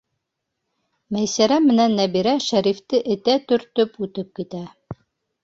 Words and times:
Мәйсәрә 1.17 1.57
менән 1.65 1.93
Нәбирә 1.99 2.33
Шәрифте 2.47 3.03
этә 3.17 3.37
төртөп 3.53 4.03
үтеп 4.09 4.35
китә. 4.43 4.65